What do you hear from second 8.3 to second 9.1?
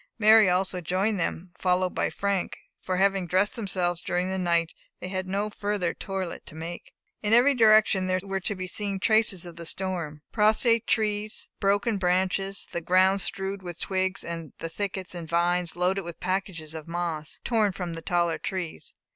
to be seen